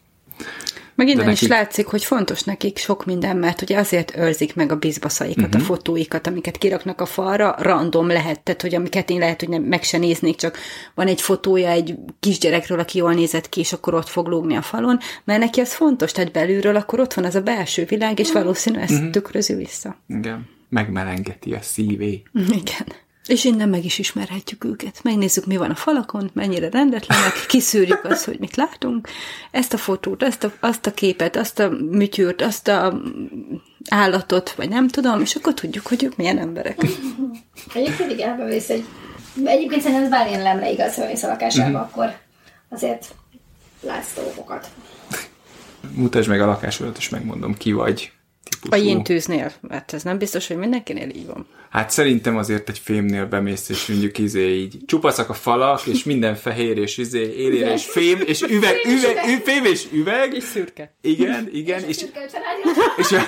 Meg 0.97 1.09
innen 1.09 1.25
De 1.25 1.31
is 1.33 1.41
nekik- 1.41 1.57
látszik, 1.57 1.87
hogy 1.87 2.05
fontos 2.05 2.43
nekik 2.43 2.79
sok 2.79 3.05
minden, 3.05 3.37
mert 3.37 3.63
ugye 3.63 3.79
azért 3.79 4.17
őrzik 4.17 4.55
meg 4.55 4.73
a 4.73 4.77
bizbaszaikat, 4.77 5.37
Mhm. 5.37 5.47
uh-huh. 5.47 5.63
a 5.63 5.65
fotóikat, 5.65 6.27
amiket 6.27 6.59
kiraknak 6.59 7.01
a 7.01 7.07
falra, 7.07 7.55
random 7.59 8.07
lehet, 8.07 8.41
tehát 8.41 8.63
hogy 8.63 8.75
amiket 8.75 9.11
én 9.11 9.19
lehet, 9.19 9.41
hogy 9.41 9.49
nem, 9.49 9.63
meg 9.63 9.83
se 9.83 9.99
néznék, 9.99 10.37
csak 10.37 10.59
van 10.95 11.07
egy 11.07 11.21
fotója 11.21 11.69
egy 11.71 11.95
kisgyerekről, 12.21 12.79
aki 12.79 12.99
jól 12.99 13.13
nézett 13.15 13.49
ki, 13.49 13.61
és 13.61 13.73
akkor 13.73 13.95
ott 13.95 14.09
fog 14.09 14.27
lógni 14.27 14.57
a 14.57 14.63
falon, 14.63 14.99
mert 15.25 15.41
neki 15.41 15.61
az 15.61 15.75
fontos, 15.75 16.13
tehát 16.13 16.33
belülről 16.33 16.77
akkor 16.77 17.01
ott 17.01 17.15
van 17.15 17.25
az 17.25 17.35
a 17.35 17.41
belső 17.41 17.85
világ, 17.85 18.19
és 18.19 18.33
valószínű 18.33 18.79
ezt 18.79 18.89
Mhm. 18.91 18.99
uh-huh. 18.99 19.13
tükrözi 19.13 19.55
vissza. 19.55 19.97
Igen. 20.09 20.49
Megmelengeti 20.69 21.53
a 21.53 21.59
szívé. 21.63 22.23
Igen. 22.61 22.87
És 23.27 23.45
innen 23.45 23.69
meg 23.69 23.85
is 23.85 23.99
ismerhetjük 23.99 24.65
őket. 24.65 25.03
Megnézzük, 25.03 25.47
mi 25.47 25.57
van 25.57 25.71
a 25.71 25.75
falakon, 25.75 26.31
mennyire 26.35 26.71
rendetlenek, 26.71 27.33
kiszűrjük 27.49 28.05
azt, 28.05 28.25
hogy 28.25 28.39
mit 28.39 28.57
látunk. 28.57 29.09
Ezt 29.51 29.73
a 29.73 29.77
fotót, 29.77 30.23
ezt 30.23 30.45
a, 30.45 30.53
azt 30.61 30.87
a 30.87 30.91
képet, 30.95 31.37
azt 31.37 31.59
a 31.59 31.69
műtyűrt, 31.71 32.43
azt 32.43 32.69
a 32.69 33.03
állatot, 33.91 34.51
vagy 34.53 34.69
nem 34.69 34.89
tudom, 34.89 35.21
és 35.21 35.35
akkor 35.35 35.55
tudjuk, 35.55 35.87
hogy 35.87 36.05
ők 36.05 36.17
milyen 36.17 36.39
emberek. 36.39 36.79
Egyébként 37.75 38.11
igen, 38.11 38.31
ebben 38.33 38.47
vész 38.47 38.69
egy... 38.69 38.85
Egyébként 39.45 39.81
szerintem 39.83 40.05
ez 40.05 40.11
bármilyen 40.11 40.43
lemre 40.43 40.71
igaz, 40.71 40.95
hogy 40.95 41.07
mész 41.07 41.23
a 41.23 41.29
lakásába, 41.29 41.69
Mhm. 41.69 41.77
akkor 41.89 42.17
azért 42.69 43.15
látsz 43.81 44.15
dolgokat. 44.15 44.69
Mutasd 45.95 46.29
meg 46.29 46.41
a 46.41 46.47
lakásodat, 46.47 46.97
és 46.97 47.09
megmondom, 47.09 47.55
ki 47.55 47.73
vagy. 47.73 48.13
A 48.71 48.75
típusú. 48.75 48.85
jintűznél, 48.89 49.53
mert 49.61 49.93
ez 49.93 50.03
nem 50.03 50.19
biztos, 50.19 50.47
hogy 50.47 50.57
mindenkinél 50.57 51.09
így 51.09 51.27
van. 51.27 51.47
Hát 51.71 51.91
szerintem 51.91 52.37
azért 52.37 52.69
egy 52.69 52.79
fémnél 52.79 53.27
bemész, 53.27 53.69
és 53.69 53.87
mondjuk 53.87 54.19
izé 54.19 54.55
így 54.55 54.77
csupaszak 54.87 55.29
a 55.29 55.35
falak, 55.35 55.87
és 55.87 56.05
minden 56.05 56.35
fehér, 56.35 56.79
és 56.79 56.99
izé 56.99 57.35
élére, 57.37 57.73
és 57.73 57.85
fém, 57.85 58.21
és 58.27 58.43
üveg, 58.43 58.77
Fém 58.77 58.97
és 58.97 59.03
üveg, 59.03 59.25
üveg. 59.25 59.43
fém 59.43 59.65
és 59.65 59.87
üveg. 59.93 60.35
És 60.35 60.43
szürke. 60.45 60.95
Igen, 61.03 61.49
igen, 61.53 61.83
és, 61.85 61.97
Csirke 61.97 62.21
ötven 62.23 62.43
és, 62.99 63.13
a, 63.13 63.17
és 63.17 63.23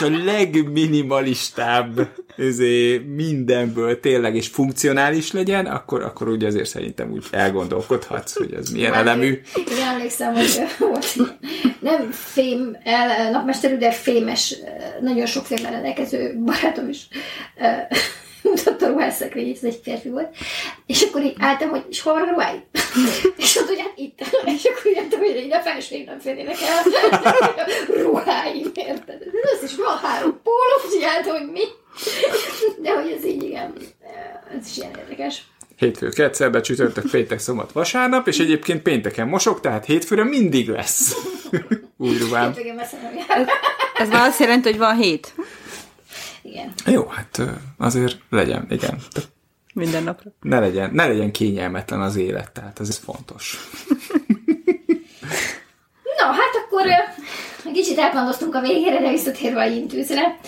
a 0.00 0.24
legminimalistább 0.24 2.08
izé, 2.36 2.98
mindenből 2.98 4.00
tényleg, 4.00 4.36
és 4.36 4.46
funkcionális 4.46 5.32
legyen, 5.32 5.66
akkor, 5.66 6.02
akkor 6.02 6.28
úgy 6.28 6.44
azért 6.44 6.68
szerintem 6.68 7.10
úgy 7.10 7.24
elgondolkodhatsz, 7.30 8.36
hogy 8.36 8.52
ez 8.52 8.70
milyen 8.70 8.94
elemű. 8.94 9.40
Én 9.54 9.82
emlékszem, 9.92 10.34
hogy 10.34 10.60
volt 10.78 11.16
nem 11.80 12.10
fém 12.10 12.76
el, 12.84 13.30
napmesterű, 13.30 13.76
de 13.76 13.92
fémes, 13.92 14.56
nagyon 15.00 15.26
sok 15.26 15.44
fémmel 15.44 15.70
rendelkező 15.70 16.38
barátom 16.44 16.88
is 16.88 17.08
mutatta 18.42 18.86
a 18.86 18.88
ruhásszekrényt, 18.88 19.56
ez 19.56 19.64
egy 19.64 19.80
férfi 19.82 20.08
volt, 20.08 20.36
és 20.86 21.02
akkor 21.02 21.22
így 21.22 21.36
álltam, 21.38 21.68
hogy 21.68 21.84
és 21.88 22.00
hol 22.00 22.12
van 22.12 22.22
a 22.22 22.30
ruháid? 22.30 22.62
És 23.36 23.54
mondta, 23.54 23.74
hogy 23.74 23.82
hát 23.82 23.92
itt. 23.96 24.18
És 24.44 24.64
akkor 24.64 24.90
így 24.90 24.98
álltam, 24.98 25.18
hogy 25.18 25.36
így 25.44 25.52
a 25.52 25.60
felsőim 25.60 26.04
nem 26.04 26.18
férnének 26.18 26.56
el. 26.60 26.82
ruháim, 28.02 28.70
érted? 28.74 29.22
Ez 29.54 29.70
is 29.70 29.76
van 29.76 29.96
három 29.96 30.40
póló, 30.42 31.04
álltam, 31.06 31.32
hogy 31.32 31.50
mi? 31.50 31.64
De 32.82 32.90
hogy 32.90 33.10
ez 33.18 33.24
így, 33.24 33.42
igen, 33.42 33.74
ez 34.58 34.66
is 34.66 34.76
ilyen 34.76 34.90
érdekes. 34.98 35.42
Hétfő, 35.76 36.08
kedszerbe, 36.08 36.60
csütörtök, 36.60 37.10
péntek, 37.10 37.38
szombat, 37.38 37.72
vasárnap, 37.72 38.28
és 38.28 38.38
egyébként 38.38 38.82
pénteken 38.82 39.28
mosok, 39.28 39.60
tehát 39.60 39.84
hétfőre 39.84 40.24
mindig 40.24 40.68
lesz 40.68 41.16
új 41.96 42.18
ruhám. 42.18 42.54
Ez 43.94 44.08
már 44.08 44.28
azt 44.28 44.40
jelenti, 44.40 44.68
hogy 44.68 44.78
van 44.78 44.96
hét. 44.96 45.34
Igen. 46.42 46.72
Jó, 46.86 47.06
hát 47.06 47.40
azért 47.78 48.16
legyen, 48.30 48.66
igen. 48.70 48.98
Minden 49.72 50.02
napra. 50.02 50.30
Ne 50.40 50.60
legyen, 50.60 50.90
ne 50.92 51.06
legyen 51.06 51.32
kényelmetlen 51.32 52.00
az 52.00 52.16
élet, 52.16 52.52
tehát 52.52 52.80
ez 52.80 52.96
fontos. 52.96 53.70
No, 56.18 56.26
hát 56.26 56.54
akkor 56.64 56.86
kicsit 57.72 57.98
elkalandoztunk 57.98 58.54
a 58.54 58.60
végére, 58.60 59.00
de 59.00 59.10
visszatérve 59.10 59.60
a 59.60 59.66
intűzre. 59.66 60.38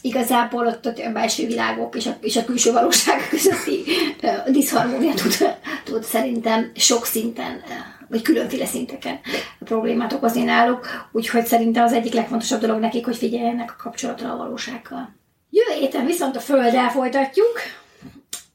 Igazából 0.00 0.66
ott, 0.66 0.86
ott 0.86 0.98
a 0.98 1.12
belső 1.12 1.46
világok 1.46 1.96
és 1.96 2.06
a, 2.06 2.16
és 2.20 2.36
a 2.36 2.44
külső 2.44 2.72
valóság 2.72 3.28
közötti 3.30 3.84
ö, 4.20 4.50
diszharmónia 4.50 5.14
tud, 5.14 5.36
tud 5.84 6.04
szerintem 6.04 6.70
sok 6.74 7.04
szinten, 7.04 7.62
vagy 8.08 8.22
különféle 8.22 8.66
szinteken 8.66 9.20
problémát 9.58 10.12
okozni 10.12 10.42
náluk, 10.42 10.86
úgyhogy 11.12 11.46
szerintem 11.46 11.84
az 11.84 11.92
egyik 11.92 12.12
legfontosabb 12.12 12.60
dolog 12.60 12.80
nekik, 12.80 13.04
hogy 13.04 13.16
figyeljenek 13.16 13.70
a 13.70 13.82
kapcsolatra 13.82 14.32
a 14.32 14.36
valósággal. 14.36 15.14
Jövő 15.50 15.80
héten 15.80 16.06
viszont 16.06 16.36
a 16.36 16.40
Földdel 16.40 16.90
folytatjuk, 16.90 17.60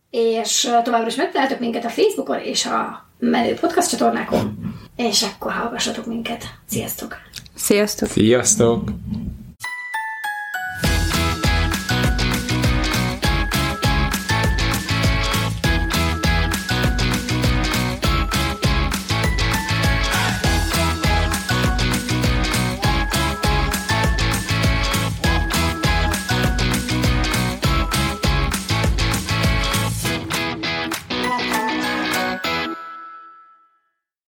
és 0.10 0.70
továbbra 0.84 1.08
is 1.08 1.16
megtaláltok 1.16 1.60
minket 1.60 1.86
a 1.86 1.90
Facebookon 1.90 2.40
és 2.40 2.66
a 2.66 3.08
menő 3.20 3.54
podcast 3.54 3.90
csatornákon, 3.90 4.58
és 4.96 5.22
akkor 5.22 5.52
hallgassatok 5.52 6.06
minket. 6.06 6.44
Sziasztok! 6.70 7.16
Sziasztok! 7.56 8.10
Sziasztok! 8.10 8.90